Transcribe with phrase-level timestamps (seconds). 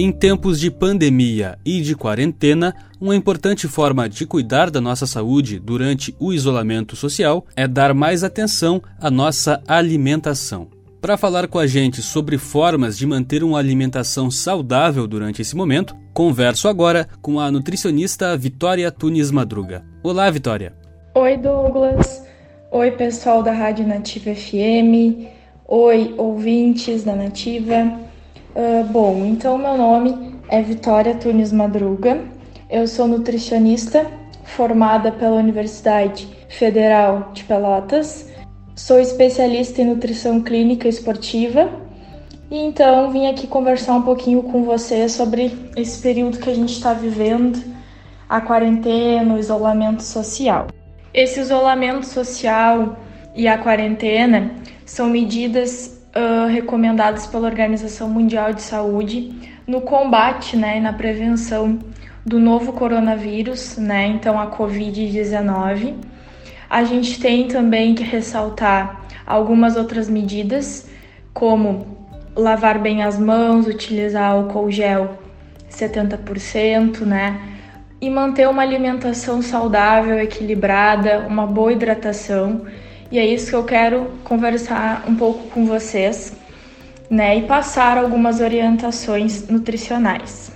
[0.00, 5.58] Em tempos de pandemia e de quarentena, uma importante forma de cuidar da nossa saúde
[5.58, 10.68] durante o isolamento social é dar mais atenção à nossa alimentação.
[11.00, 15.96] Para falar com a gente sobre formas de manter uma alimentação saudável durante esse momento,
[16.14, 19.84] converso agora com a nutricionista Vitória Tunes Madruga.
[20.04, 20.76] Olá, Vitória.
[21.16, 22.24] Oi, Douglas.
[22.70, 25.26] Oi, pessoal da Rádio Nativa FM.
[25.66, 28.06] Oi, ouvintes da Nativa.
[28.58, 32.24] Uh, bom, então meu nome é Vitória Tunes Madruga,
[32.68, 34.04] eu sou nutricionista
[34.42, 38.28] formada pela Universidade Federal de Pelotas,
[38.74, 41.70] sou especialista em nutrição clínica esportiva.
[42.50, 46.72] E então vim aqui conversar um pouquinho com você sobre esse período que a gente
[46.72, 47.62] está vivendo,
[48.28, 50.66] a quarentena, o isolamento social.
[51.14, 52.96] Esse isolamento social
[53.36, 54.50] e a quarentena
[54.84, 59.32] são medidas uh, recomendadas pela Organização Mundial de Saúde
[59.66, 61.78] no combate né, e na prevenção
[62.24, 65.94] do novo coronavírus, né, então a Covid-19.
[66.68, 70.88] A gente tem também que ressaltar algumas outras medidas,
[71.32, 71.98] como
[72.36, 75.18] lavar bem as mãos, utilizar álcool gel
[75.70, 77.40] 70%, né?
[78.00, 82.66] E manter uma alimentação saudável, equilibrada, uma boa hidratação
[83.10, 86.32] e é isso que eu quero conversar um pouco com vocês,
[87.10, 90.52] né, e passar algumas orientações nutricionais.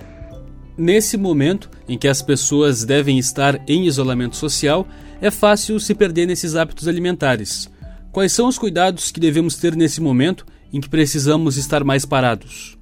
[0.77, 4.87] Nesse momento em que as pessoas devem estar em isolamento social,
[5.21, 7.69] é fácil se perder nesses hábitos alimentares.
[8.11, 12.77] Quais são os cuidados que devemos ter nesse momento em que precisamos estar mais parados?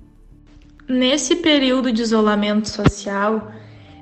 [0.87, 3.51] Nesse período de isolamento social,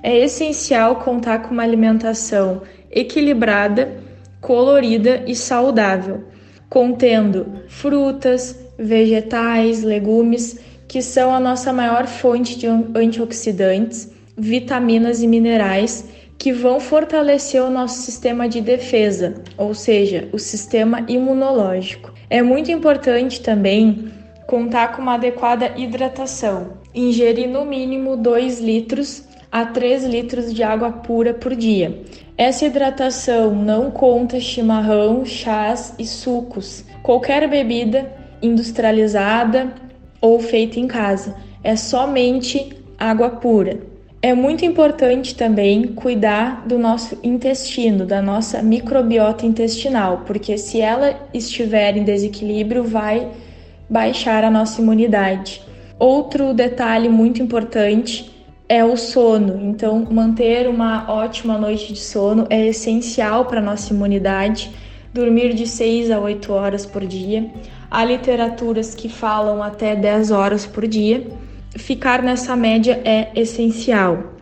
[0.02, 4.09] é essencial contar com uma alimentação equilibrada
[4.42, 6.23] colorida e saudável,
[6.70, 16.06] contendo frutas, vegetais, legumes, que são a nossa maior fonte de antioxidantes, vitaminas e minerais
[16.38, 22.13] que vão fortalecer o nosso sistema de defesa, ou seja, o sistema imunológico.
[22.30, 24.09] É muito importante também
[24.47, 30.92] contar com uma adequada hidratação, ingerir no mínimo 2 litros a 3 litros de água
[30.92, 32.04] pura por dia.
[32.38, 38.12] Essa hidratação não conta chimarrão, chás e sucos, qualquer bebida
[38.42, 39.74] industrializada
[40.22, 41.36] ou feita em casa.
[41.64, 43.80] É somente água pura.
[44.22, 51.16] É muito importante também cuidar do nosso intestino, da nossa microbiota intestinal, porque se ela
[51.34, 53.30] estiver em desequilíbrio, vai
[53.90, 55.62] baixar a nossa imunidade.
[55.98, 58.30] Outro detalhe muito importante
[58.69, 59.59] é o sono.
[59.63, 64.72] Então, manter uma ótima noite de sono é essencial para nossa imunidade.
[65.12, 67.50] Dormir de 6 a 8 horas por dia.
[67.90, 71.28] Há literaturas que falam até 10 horas por dia.
[71.75, 74.35] Ficar nessa média é essencial.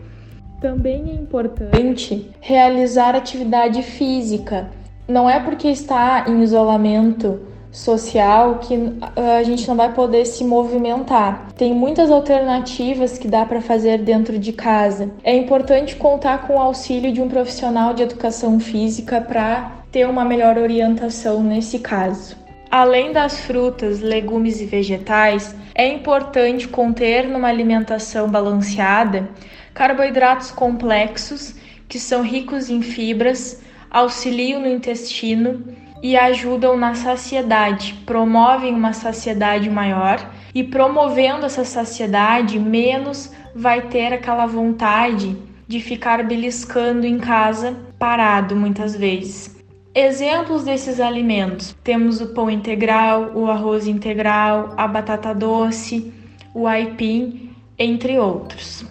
[0.59, 4.69] Também é importante realizar atividade física.
[5.07, 7.39] Não é porque está em isolamento
[7.77, 8.75] social que
[9.15, 11.49] ah, a gente não vai poder se movimentar.
[11.55, 15.11] Tem muitas alternativas que dá para fazer dentro de casa.
[15.23, 20.25] É importante contar com o auxílio de um profissional de educação física para ter uma
[20.25, 22.35] melhor orientação nesse caso.
[22.69, 29.29] Além das frutas, legumes e vegetais, é importante conter numa alimentação balanceada
[29.73, 31.53] carboidratos complexos
[31.87, 35.63] que são ricos em fibras, auxiliam no intestino
[36.01, 44.13] e ajudam na saciedade, promovem uma saciedade maior e promovendo essa saciedade, menos vai ter
[44.13, 45.37] aquela vontade
[45.67, 49.55] de ficar beliscando em casa parado muitas vezes.
[49.93, 56.13] Exemplos desses alimentos: temos o pão integral, o arroz integral, a batata doce,
[56.53, 58.85] o aipim, entre outros.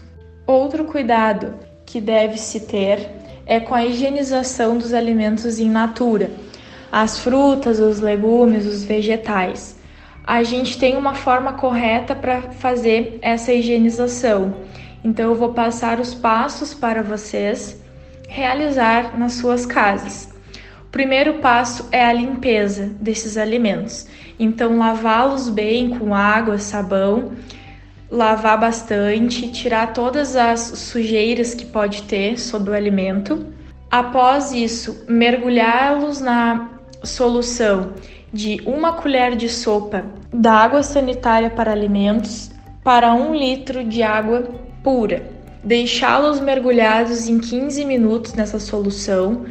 [0.46, 3.10] Outro cuidado que deve se ter
[3.46, 6.30] é com a higienização dos alimentos in natura
[6.90, 9.76] as frutas, os legumes, os vegetais.
[10.26, 14.56] A gente tem uma forma correta para fazer essa higienização.
[15.04, 17.80] Então eu vou passar os passos para vocês
[18.28, 20.34] realizar nas suas casas.
[20.82, 24.08] O primeiro passo é a limpeza desses alimentos.
[24.38, 27.32] Então lavá-los bem com água, sabão,
[28.10, 33.46] lavar bastante, tirar todas as sujeiras que pode ter sobre o alimento.
[33.90, 37.92] Após isso, mergulhá-los na solução
[38.32, 42.50] de uma colher de sopa da água sanitária para alimentos
[42.82, 44.48] para um litro de água
[44.82, 45.28] pura.
[45.64, 49.44] Deixá-los mergulhados em 15 minutos nessa solução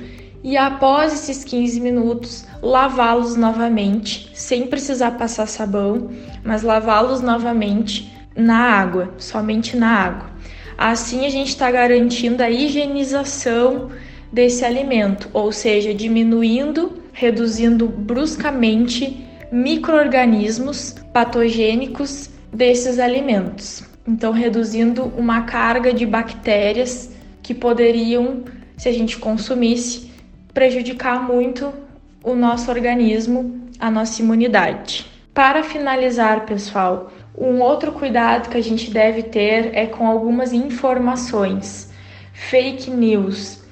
[0.44, 6.12] e após esses 15 minutos lavá-los novamente, sem precisar passar sabão,
[6.44, 10.30] mas lavá-los novamente na água, somente na água.
[10.78, 13.90] Assim, a gente está garantindo a higienização
[14.32, 23.86] desse alimento, ou seja, diminuindo, reduzindo bruscamente microorganismos patogênicos desses alimentos.
[24.06, 27.10] Então, reduzindo uma carga de bactérias
[27.42, 28.44] que poderiam,
[28.78, 30.12] se a gente consumisse,
[30.54, 31.74] prejudicar muito
[32.22, 35.06] o nosso organismo, a nossa imunidade.
[35.34, 41.90] Para finalizar, pessoal, um outro cuidado que a gente deve ter é com algumas informações.
[42.34, 43.65] Fake news.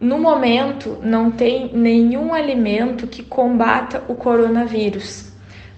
[0.00, 5.32] No momento, não tem nenhum alimento que combata o coronavírus,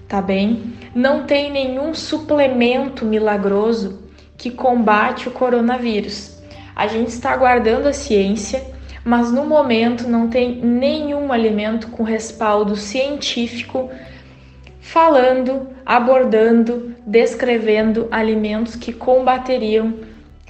[0.07, 0.75] tá bem?
[0.95, 4.03] Não tem nenhum suplemento milagroso
[4.37, 6.39] que combate o coronavírus.
[6.77, 8.63] A gente está aguardando a ciência,
[9.03, 13.91] mas no momento não tem nenhum alimento com respaldo científico
[14.81, 19.95] falando, abordando, descrevendo alimentos que combateriam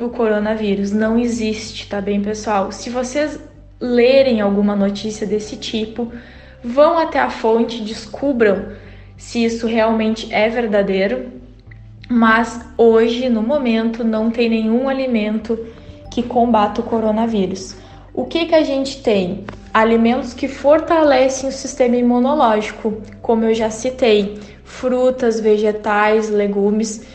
[0.01, 0.91] o coronavírus.
[0.91, 2.73] Não existe, tá bem, pessoal?
[2.73, 3.50] Se vocês
[3.81, 6.13] lerem alguma notícia desse tipo,
[6.63, 8.73] vão até a fonte, descubram
[9.17, 11.31] se isso realmente é verdadeiro.
[12.09, 15.59] Mas hoje, no momento, não tem nenhum alimento
[16.11, 17.77] que combata o coronavírus.
[18.13, 19.45] O que, que a gente tem?
[19.73, 27.07] Alimentos que fortalecem o sistema imunológico, como eu já citei, frutas, vegetais, legumes,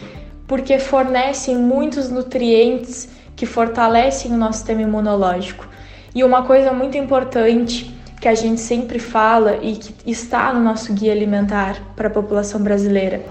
[0.47, 5.67] porque fornecem muitos nutrientes que fortalecem o nosso sistema imunológico.
[6.15, 10.93] E uma coisa muito importante que a gente sempre fala e que está no nosso
[10.93, 13.21] guia alimentar para a população brasileira,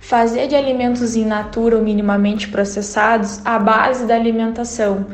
[0.00, 5.06] fazer de alimentos in natura ou minimamente processados a base da alimentação.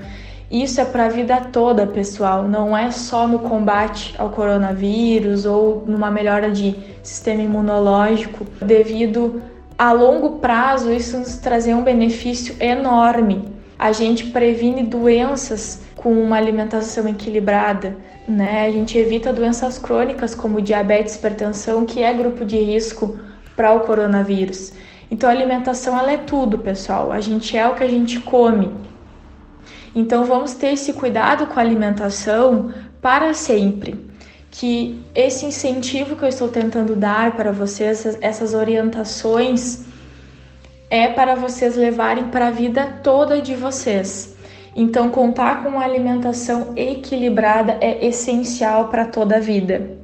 [0.50, 5.84] Isso é para a vida toda, pessoal, não é só no combate ao coronavírus ou
[5.86, 9.42] numa melhora de sistema imunológico, devido
[9.76, 13.44] a longo prazo isso nos trazer um benefício enorme.
[13.78, 17.96] A gente previne doenças com uma alimentação equilibrada,
[18.26, 18.66] né?
[18.66, 23.18] A gente evita doenças crônicas como diabetes, hipertensão, que é grupo de risco
[23.56, 24.72] para o coronavírus.
[25.10, 27.10] Então a alimentação ela é tudo, pessoal.
[27.10, 28.72] A gente é o que a gente come.
[29.92, 32.72] Então vamos ter esse cuidado com a alimentação
[33.02, 34.08] para sempre.
[34.52, 39.84] Que esse incentivo que eu estou tentando dar para vocês, essas orientações,
[40.88, 44.37] é para vocês levarem para a vida toda de vocês.
[44.74, 49.98] Então, contar com uma alimentação equilibrada é essencial para toda a vida.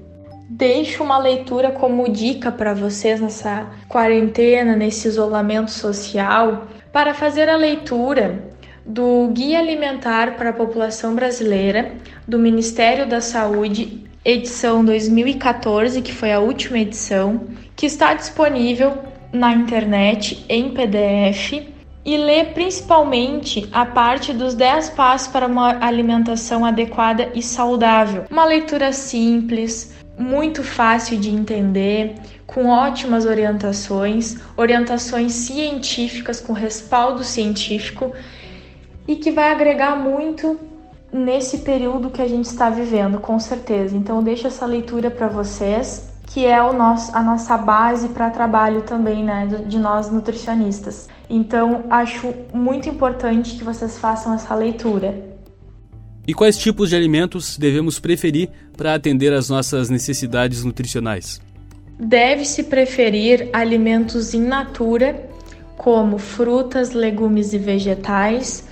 [0.49, 6.67] Deixo uma leitura como dica para vocês nessa quarentena, nesse isolamento social.
[6.93, 8.53] Para fazer a leitura,
[8.85, 11.93] do Guia Alimentar para a População Brasileira,
[12.29, 18.99] do Ministério da Saúde, edição 2014, que foi a última edição, que está disponível
[19.33, 21.74] na internet em PDF
[22.05, 28.25] e lê principalmente a parte dos 10 passos para uma alimentação adequada e saudável.
[28.31, 32.15] Uma leitura simples, muito fácil de entender,
[32.47, 38.13] com ótimas orientações, orientações científicas com respaldo científico
[39.09, 40.59] e que vai agregar muito
[41.13, 43.97] nesse período que a gente está vivendo, com certeza.
[43.97, 48.31] Então, eu deixo essa leitura para vocês, que é o nosso, a nossa base para
[48.31, 51.09] trabalho também, né, de nós nutricionistas.
[51.29, 55.35] Então, acho muito importante que vocês façam essa leitura.
[56.27, 61.41] E quais tipos de alimentos devemos preferir para atender às nossas necessidades nutricionais?
[61.99, 65.29] Deve-se preferir alimentos in natura,
[65.77, 68.67] como frutas, legumes e vegetais,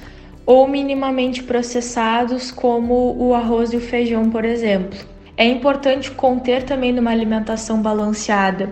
[0.44, 4.98] ou minimamente processados, como o arroz e o feijão, por exemplo.
[5.36, 8.70] É importante conter também numa alimentação balanceada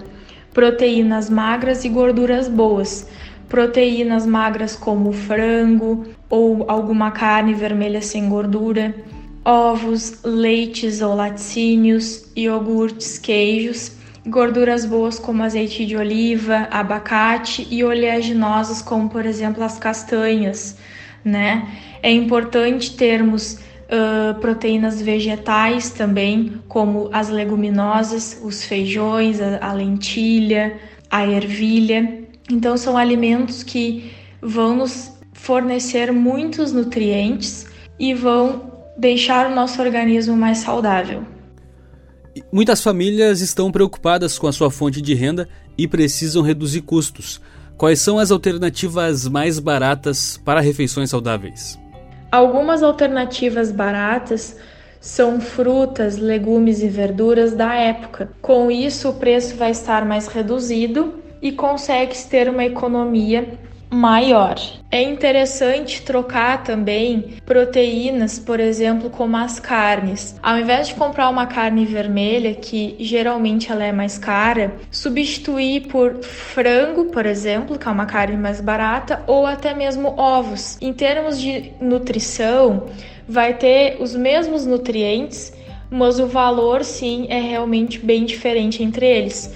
[0.52, 3.08] proteínas magras e gorduras boas.
[3.50, 8.94] Proteínas magras como frango ou alguma carne vermelha sem gordura,
[9.44, 13.92] ovos, leites ou laticínios, iogurtes, queijos,
[14.26, 20.78] gorduras boas como azeite de oliva, abacate e oleaginosas como por exemplo as castanhas
[21.24, 21.68] né?
[22.02, 30.78] É importante termos uh, proteínas vegetais também, como as leguminosas, os feijões, a, a lentilha,
[31.10, 32.19] a ervilha.
[32.50, 34.10] Então, são alimentos que
[34.42, 37.66] vão nos fornecer muitos nutrientes
[37.98, 41.24] e vão deixar o nosso organismo mais saudável.
[42.52, 47.40] Muitas famílias estão preocupadas com a sua fonte de renda e precisam reduzir custos.
[47.76, 51.78] Quais são as alternativas mais baratas para refeições saudáveis?
[52.30, 54.56] Algumas alternativas baratas
[55.00, 58.30] são frutas, legumes e verduras da época.
[58.42, 63.58] Com isso, o preço vai estar mais reduzido e consegue-se ter uma economia
[63.90, 64.54] maior.
[64.90, 70.38] É interessante trocar também proteínas, por exemplo, como as carnes.
[70.42, 76.22] Ao invés de comprar uma carne vermelha, que geralmente ela é mais cara, substituir por
[76.22, 80.78] frango, por exemplo, que é uma carne mais barata, ou até mesmo ovos.
[80.80, 82.86] Em termos de nutrição,
[83.28, 85.52] vai ter os mesmos nutrientes,
[85.90, 89.52] mas o valor sim é realmente bem diferente entre eles.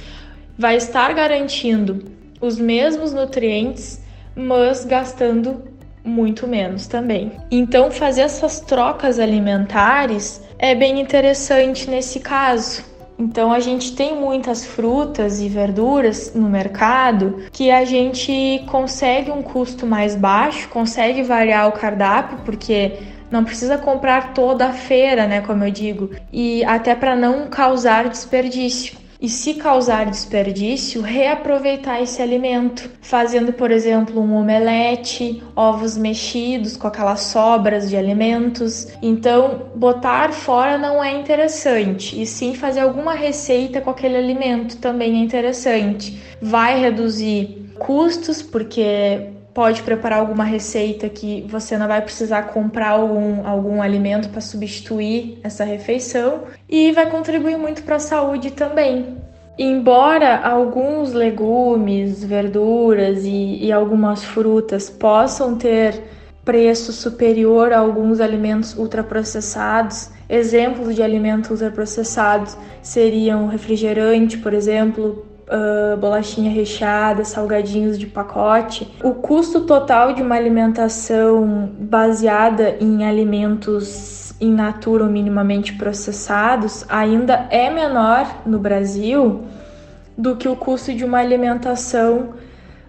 [0.58, 2.04] Vai estar garantindo
[2.40, 4.04] os mesmos nutrientes
[4.36, 5.62] mas gastando
[6.04, 7.32] muito menos também.
[7.50, 12.84] Então, fazer essas trocas alimentares é bem interessante nesse caso.
[13.18, 19.40] Então, a gente tem muitas frutas e verduras no mercado que a gente consegue um
[19.40, 22.98] custo mais baixo, consegue variar o cardápio, porque
[23.30, 28.08] não precisa comprar toda a feira, né, como eu digo, e até para não causar
[28.08, 36.76] desperdício e, se causar desperdício, reaproveitar esse alimento, fazendo, por exemplo, um omelete, ovos mexidos
[36.76, 38.86] com aquelas sobras de alimentos.
[39.00, 45.14] Então, botar fora não é interessante, e sim fazer alguma receita com aquele alimento também
[45.14, 46.22] é interessante.
[46.42, 53.46] Vai reduzir custos, porque pode preparar alguma receita que você não vai precisar comprar algum,
[53.46, 59.16] algum alimento para substituir essa refeição e vai contribuir muito para a saúde também.
[59.56, 66.02] Embora alguns legumes, verduras e, e algumas frutas possam ter
[66.44, 75.96] preço superior a alguns alimentos ultraprocessados, exemplos de alimentos ultraprocessados seriam refrigerante, por exemplo, uh,
[75.96, 78.90] bolachinha recheada, salgadinhos de pacote.
[79.02, 87.46] O custo total de uma alimentação baseada em alimentos in natura ou minimamente processados ainda
[87.50, 89.42] é menor no Brasil
[90.16, 92.34] do que o custo de uma alimentação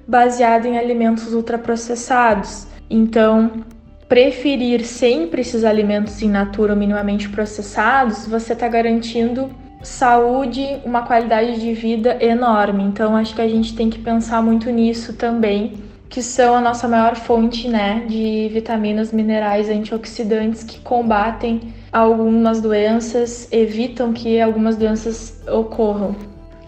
[0.08, 2.68] baseada em alimentos ultraprocessados.
[2.90, 3.64] Então,
[4.08, 9.50] preferir sempre esses alimentos in natura ou minimamente processados, você está garantindo
[9.86, 12.84] saúde, uma qualidade de vida enorme.
[12.84, 15.74] Então acho que a gente tem que pensar muito nisso também,
[16.10, 23.48] que são a nossa maior fonte, né, de vitaminas, minerais, antioxidantes que combatem algumas doenças,
[23.52, 26.16] evitam que algumas doenças ocorram.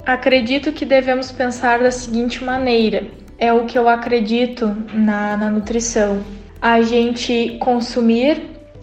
[0.06, 3.08] Acredito que devemos pensar da seguinte maneira:
[3.38, 6.24] é o que eu acredito na, na nutrição.
[6.62, 8.42] A gente consumir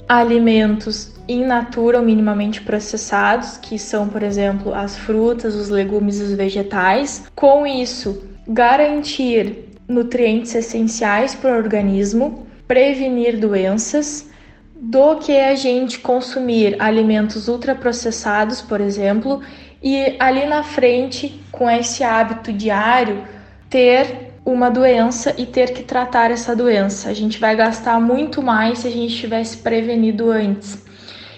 [0.08, 6.24] alimentos in natura ou minimamente processados, que são, por exemplo, as frutas, os legumes e
[6.24, 7.24] os vegetais.
[7.34, 14.28] Com isso, garantir nutrientes essenciais para o organismo, prevenir doenças,
[14.76, 19.40] do que a gente consumir alimentos ultraprocessados, por exemplo,
[19.82, 23.22] e ali na frente, com esse hábito diário,
[23.70, 27.08] ter uma doença e ter que tratar essa doença.
[27.08, 30.83] A gente vai gastar muito mais se a gente tivesse prevenido antes.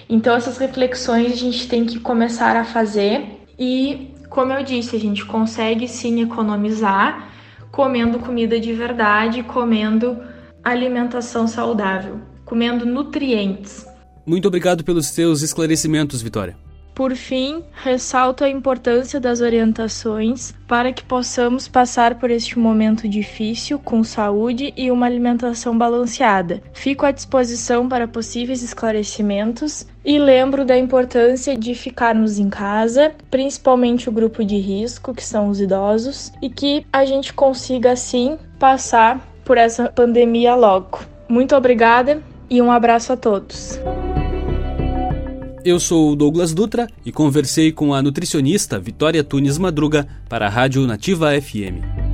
[0.09, 5.01] Então, essas reflexões a gente tem que começar a fazer e, como eu disse, a
[5.01, 7.33] gente consegue sim economizar
[7.73, 10.19] comendo comida de verdade, comendo
[10.65, 13.87] alimentação saudável, comendo nutrientes.
[14.25, 16.57] Muito obrigado pelos seus esclarecimentos, Vitória.
[16.97, 23.79] Por fim, ressalto a importância das orientações para que possamos passar por este momento difícil
[23.79, 26.63] com saúde e uma alimentação balanceada.
[26.73, 34.09] Fico à disposição para possíveis esclarecimentos e lembro da importância de ficarmos em casa, principalmente
[34.09, 39.21] o grupo de risco, que são os idosos, e que a gente consiga assim passar
[39.45, 41.01] por essa pandemia logo.
[41.29, 43.79] Muito obrigada e um abraço a todos.
[45.67, 50.49] Eu sou o Douglas Dutra e conversei com a nutricionista Vitória Tunes Madruga para a
[50.49, 52.06] Rádio Nativa FM.